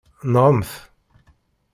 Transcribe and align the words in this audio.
Nɣemt! 0.33 0.71